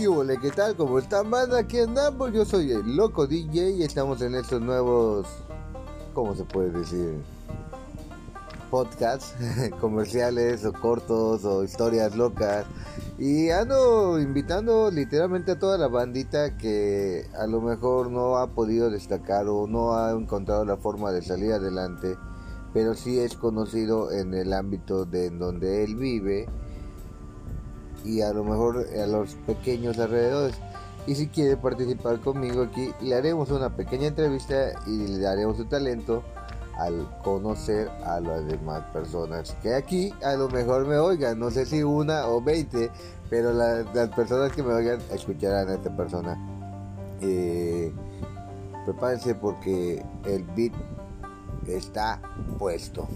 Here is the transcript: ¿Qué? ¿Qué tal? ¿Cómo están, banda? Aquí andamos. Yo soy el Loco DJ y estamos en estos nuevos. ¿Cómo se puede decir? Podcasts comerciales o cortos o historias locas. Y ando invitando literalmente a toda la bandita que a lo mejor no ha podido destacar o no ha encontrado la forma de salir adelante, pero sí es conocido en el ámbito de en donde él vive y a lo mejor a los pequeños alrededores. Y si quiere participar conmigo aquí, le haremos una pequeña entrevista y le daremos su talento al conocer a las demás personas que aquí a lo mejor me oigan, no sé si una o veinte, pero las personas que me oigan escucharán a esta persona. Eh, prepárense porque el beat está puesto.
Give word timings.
¿Qué? 0.00 0.38
¿Qué 0.40 0.50
tal? 0.50 0.76
¿Cómo 0.76 0.98
están, 0.98 1.30
banda? 1.30 1.58
Aquí 1.58 1.78
andamos. 1.78 2.32
Yo 2.32 2.46
soy 2.46 2.72
el 2.72 2.96
Loco 2.96 3.26
DJ 3.26 3.72
y 3.72 3.82
estamos 3.82 4.22
en 4.22 4.34
estos 4.34 4.58
nuevos. 4.58 5.26
¿Cómo 6.14 6.34
se 6.34 6.44
puede 6.44 6.70
decir? 6.70 7.20
Podcasts 8.70 9.34
comerciales 9.80 10.64
o 10.64 10.72
cortos 10.72 11.44
o 11.44 11.64
historias 11.64 12.16
locas. 12.16 12.64
Y 13.18 13.50
ando 13.50 14.18
invitando 14.18 14.90
literalmente 14.90 15.52
a 15.52 15.58
toda 15.58 15.76
la 15.76 15.88
bandita 15.88 16.56
que 16.56 17.26
a 17.38 17.46
lo 17.46 17.60
mejor 17.60 18.10
no 18.10 18.38
ha 18.38 18.54
podido 18.54 18.88
destacar 18.88 19.48
o 19.48 19.66
no 19.66 19.98
ha 19.98 20.12
encontrado 20.12 20.64
la 20.64 20.78
forma 20.78 21.12
de 21.12 21.20
salir 21.20 21.52
adelante, 21.52 22.16
pero 22.72 22.94
sí 22.94 23.18
es 23.18 23.36
conocido 23.36 24.10
en 24.12 24.32
el 24.32 24.54
ámbito 24.54 25.04
de 25.04 25.26
en 25.26 25.38
donde 25.38 25.84
él 25.84 25.96
vive 25.96 26.48
y 28.04 28.20
a 28.22 28.32
lo 28.32 28.44
mejor 28.44 28.86
a 29.00 29.06
los 29.06 29.34
pequeños 29.46 29.98
alrededores. 29.98 30.56
Y 31.06 31.14
si 31.14 31.28
quiere 31.28 31.56
participar 31.56 32.20
conmigo 32.20 32.62
aquí, 32.62 32.92
le 33.00 33.14
haremos 33.14 33.50
una 33.50 33.74
pequeña 33.74 34.08
entrevista 34.08 34.72
y 34.86 35.06
le 35.08 35.18
daremos 35.18 35.56
su 35.56 35.64
talento 35.64 36.22
al 36.78 37.06
conocer 37.22 37.90
a 38.04 38.20
las 38.20 38.46
demás 38.46 38.82
personas 38.92 39.54
que 39.62 39.74
aquí 39.74 40.14
a 40.22 40.32
lo 40.34 40.48
mejor 40.48 40.86
me 40.86 40.96
oigan, 40.96 41.38
no 41.38 41.50
sé 41.50 41.66
si 41.66 41.82
una 41.82 42.26
o 42.26 42.40
veinte, 42.40 42.90
pero 43.28 43.52
las 43.52 44.08
personas 44.10 44.52
que 44.52 44.62
me 44.62 44.72
oigan 44.72 44.98
escucharán 45.12 45.68
a 45.68 45.74
esta 45.74 45.94
persona. 45.94 46.38
Eh, 47.20 47.92
prepárense 48.86 49.34
porque 49.34 50.02
el 50.24 50.42
beat 50.56 50.72
está 51.66 52.20
puesto. 52.58 53.06